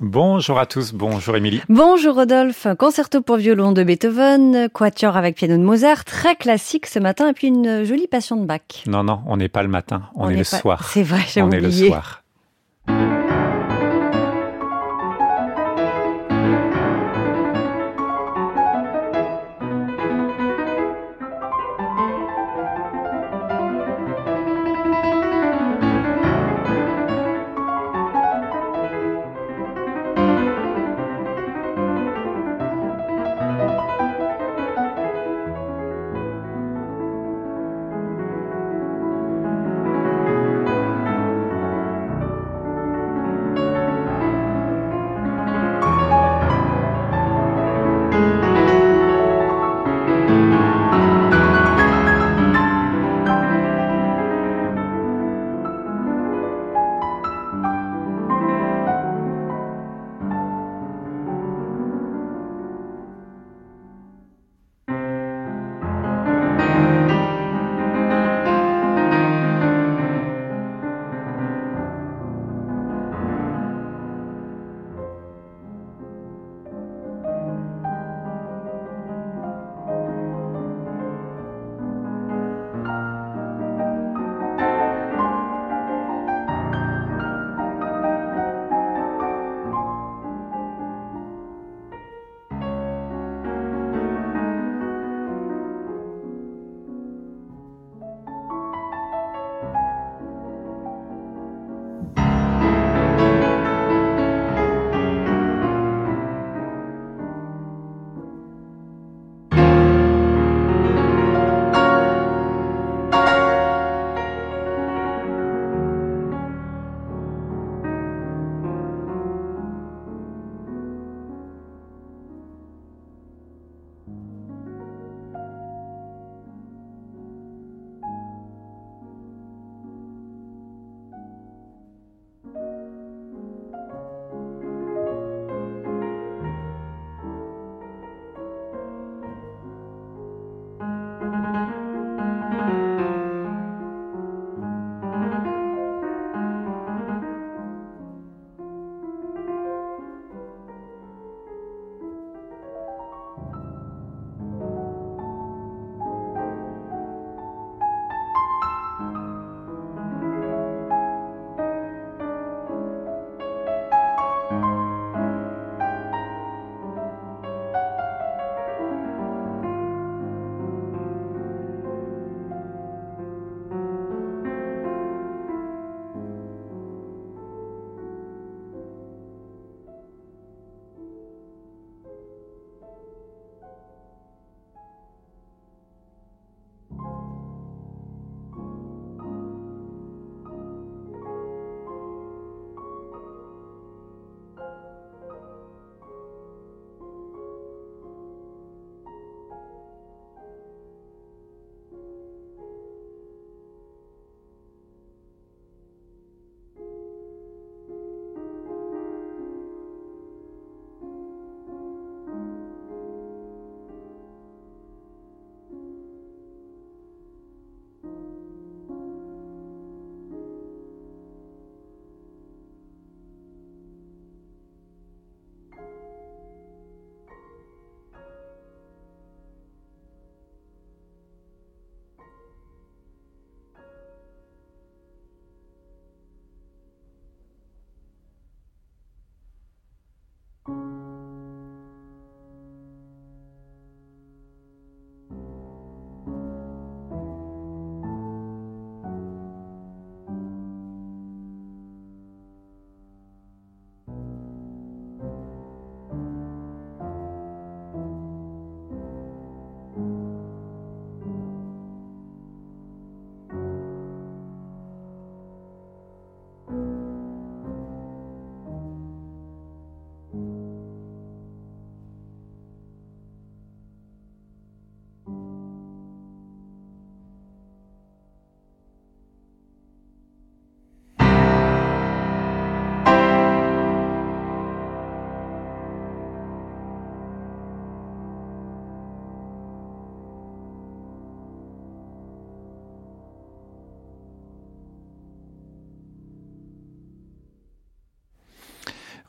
[0.00, 1.62] Bonjour à tous, bonjour Émilie.
[1.70, 6.98] Bonjour Rodolphe, concerto pour violon de Beethoven, quatuor avec piano de Mozart, très classique ce
[6.98, 8.60] matin, et puis une jolie passion de Bach.
[8.86, 10.90] Non, non, on n'est pas le matin, on, est, le soir.
[10.92, 12.22] C'est vrai, j'ai On est le soir.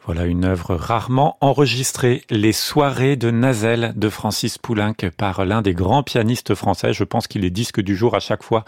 [0.08, 5.74] Voilà une œuvre rarement enregistrée, Les soirées de Nazel de Francis Poulenc par l'un des
[5.74, 6.94] grands pianistes français.
[6.94, 8.64] Je pense qu'il est disque du jour à chaque fois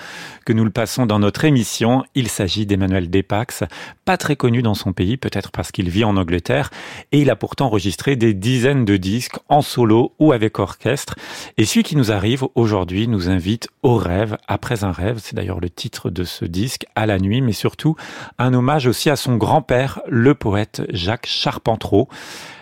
[0.45, 2.03] que nous le passons dans notre émission.
[2.13, 3.63] Il s'agit d'Emmanuel Despax,
[4.03, 6.71] pas très connu dans son pays, peut-être parce qu'il vit en Angleterre,
[7.13, 11.15] et il a pourtant enregistré des dizaines de disques en solo ou avec orchestre.
[11.57, 15.62] Et celui qui nous arrive aujourd'hui nous invite au rêve, après un rêve, c'est d'ailleurs
[15.62, 17.95] le titre de ce disque, à la nuit, mais surtout
[18.38, 22.10] un hommage aussi à son grand-père, le poète Jacques Charpentreau.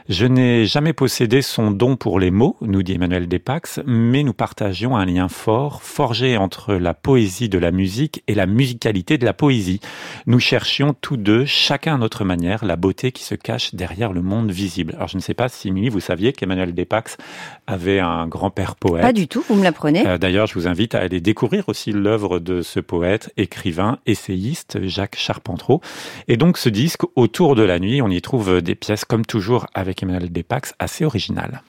[0.10, 4.32] Je n'ai jamais possédé son don pour les mots, nous dit Emmanuel Despax, mais nous
[4.32, 9.26] partagions un lien fort, forgé entre la poésie de la musique et la musicalité de
[9.26, 9.82] la poésie.
[10.26, 14.22] Nous cherchions tous deux, chacun à notre manière, la beauté qui se cache derrière le
[14.22, 14.94] monde visible.
[14.96, 17.18] Alors je ne sais pas si, Mimi, vous saviez qu'Emmanuel Despax
[17.68, 19.02] avait un grand-père poète.
[19.02, 20.08] Pas du tout, vous me l'apprenez.
[20.08, 24.80] Euh, D'ailleurs, je vous invite à aller découvrir aussi l'œuvre de ce poète, écrivain, essayiste,
[24.84, 25.82] Jacques Charpentreau.
[26.30, 29.66] Et donc ce disque, Autour de la nuit, on y trouve des pièces comme toujours
[29.74, 31.62] avec avec Emmanuel Despax assez original.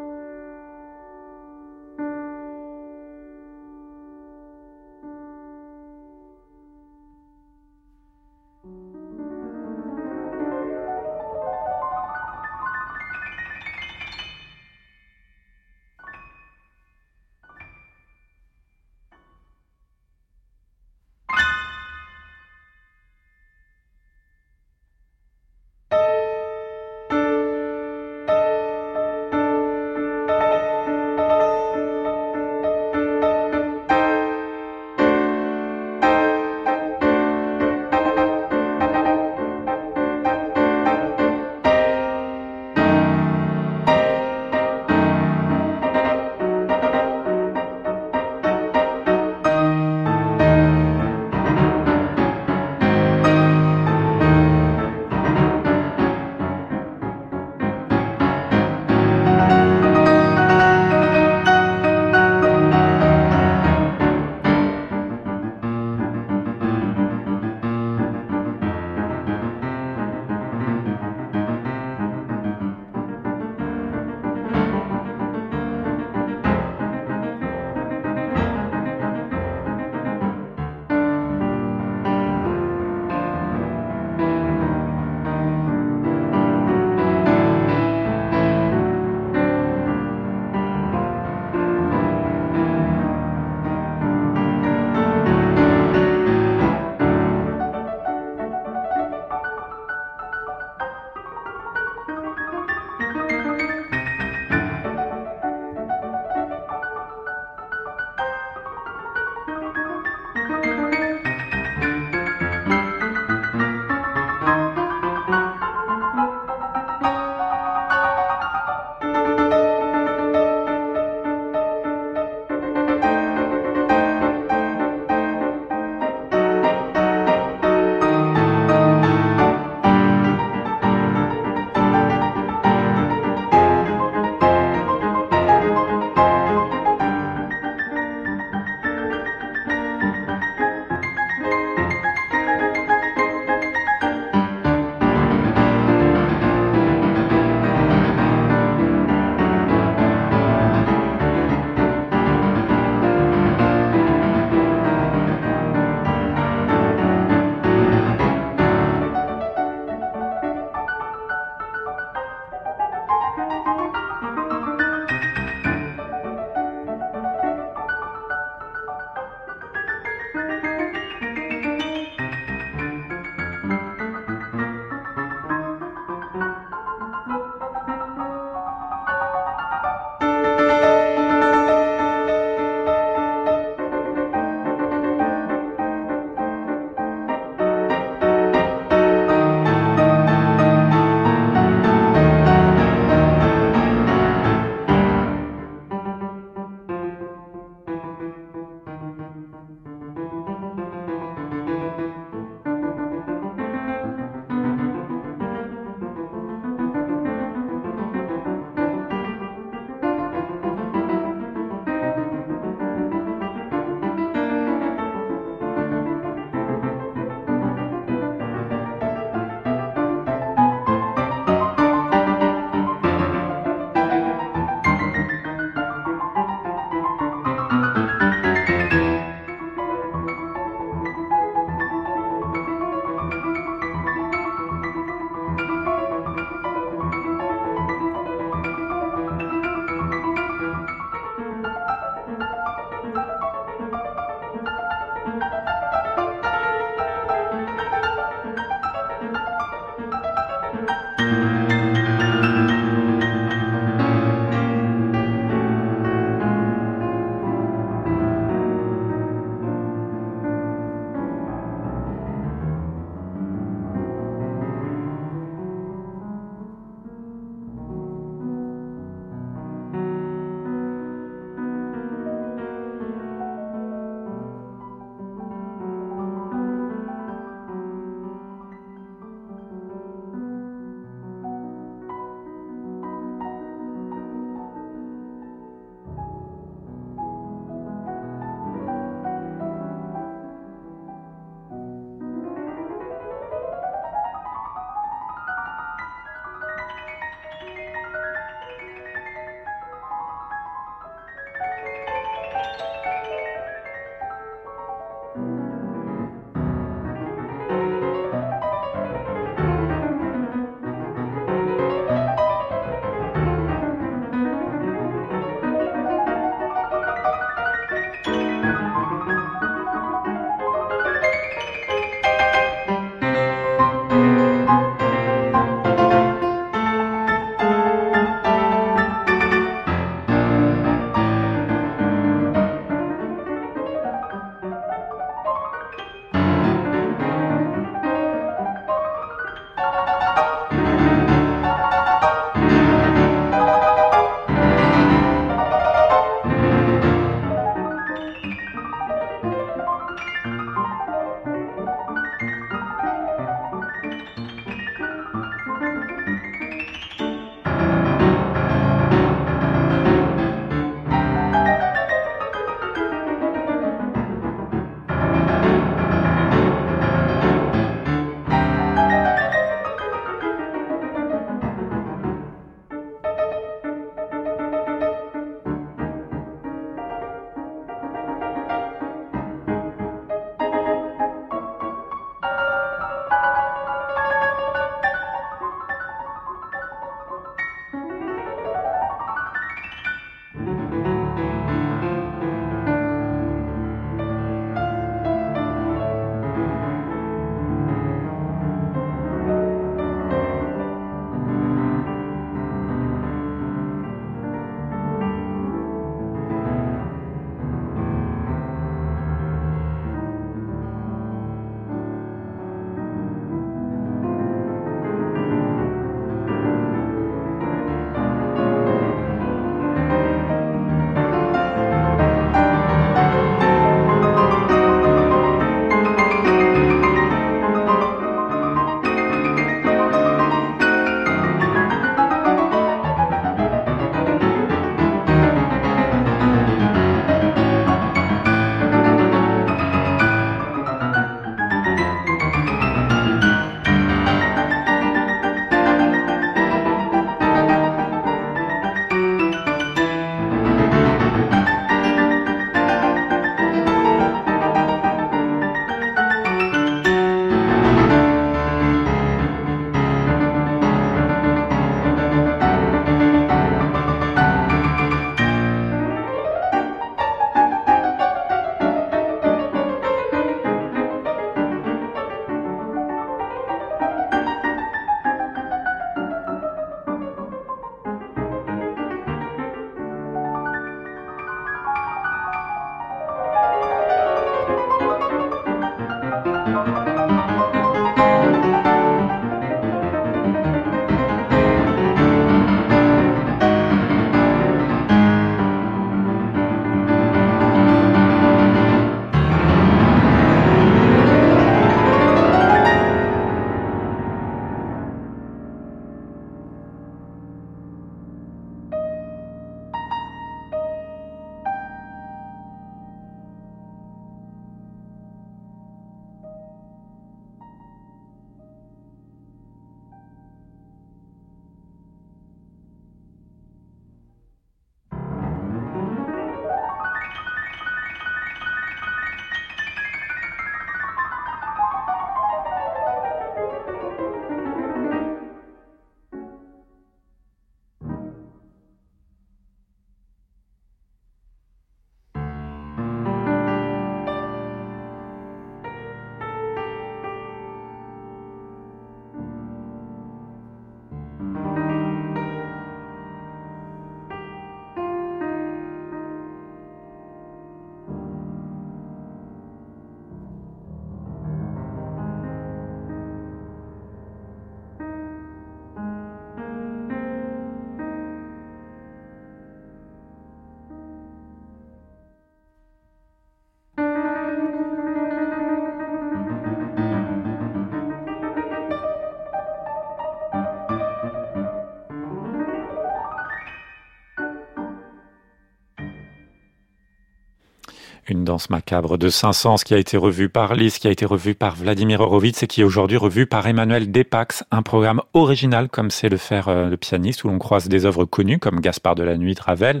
[588.46, 591.76] danse macabre de Saint-Saëns qui a été revue par Liszt, qui a été revue par
[591.76, 596.30] Vladimir Horowitz et qui est aujourd'hui revue par Emmanuel Despax, un programme original comme c'est
[596.30, 599.36] le faire euh, le pianiste où l'on croise des œuvres connues comme Gaspard de la
[599.36, 600.00] Nuit Ravel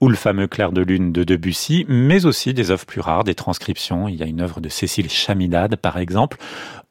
[0.00, 3.34] ou le fameux Clair de Lune de Debussy, mais aussi des œuvres plus rares, des
[3.34, 4.08] transcriptions.
[4.08, 6.38] Il y a une œuvre de Cécile Chamidad par exemple,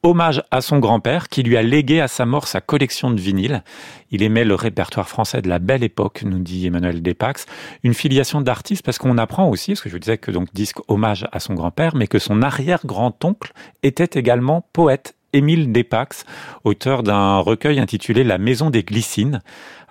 [0.04, 3.64] hommage à son grand-père qui lui a légué à sa mort sa collection de vinyles.
[4.10, 7.46] Il aimait le répertoire français de la belle époque, nous dit Emmanuel Despax.
[7.84, 11.28] Une filiation d'artiste parce qu'on apprend aussi, parce que je disais que donc disque hommage
[11.32, 13.54] à son grand-père, mais que son arrière-grand-oncle
[13.84, 15.16] était également poète.
[15.34, 16.26] Émile Despax,
[16.66, 19.42] auteur d'un recueil intitulé La Maison des Glycines.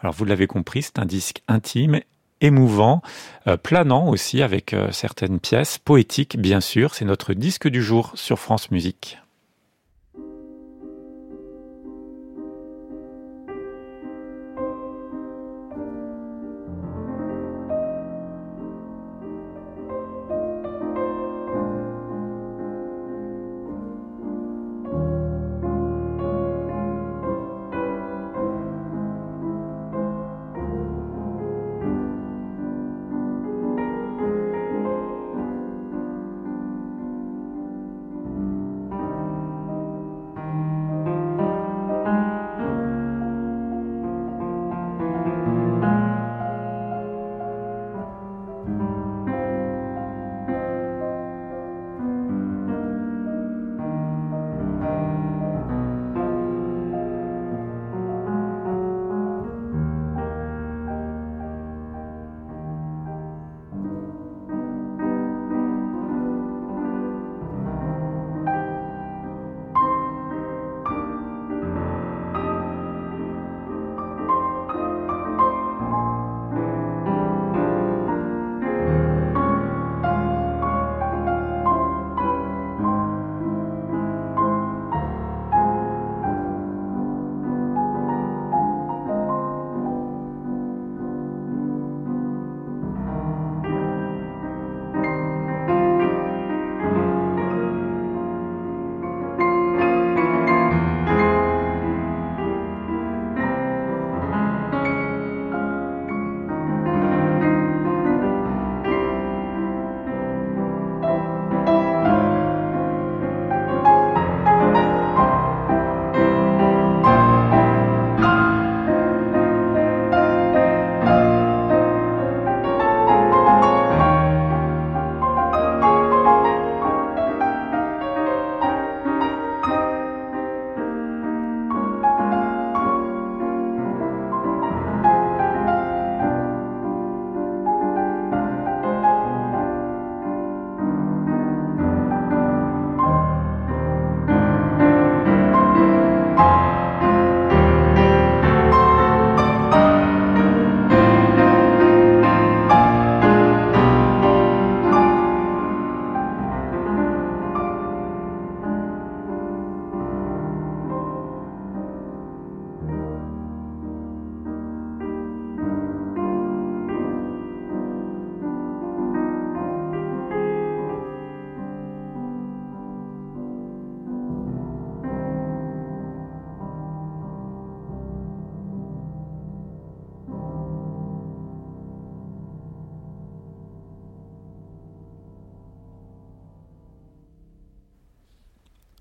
[0.02, 2.00] Alors vous l'avez compris, c'est un disque intime
[2.43, 3.02] émouvant,
[3.47, 6.95] euh, planant aussi avec euh, certaines pièces, poétiques bien sûr.
[6.95, 9.19] C'est notre disque du jour sur France Musique.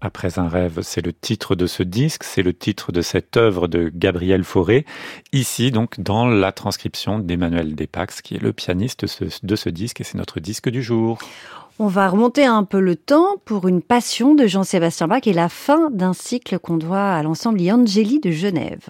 [0.02, 3.68] Après un rêve, c'est le titre de ce disque, c'est le titre de cette œuvre
[3.68, 4.86] de Gabriel Fauré,
[5.34, 9.06] ici donc dans la transcription d'Emmanuel Despax, qui est le pianiste
[9.44, 11.18] de ce disque et c'est notre disque du jour.
[11.80, 15.48] On va remonter un peu le temps pour une passion de Jean-Sébastien Bach et la
[15.48, 18.90] fin d'un cycle qu'on doit à l'ensemble Angeli de Genève.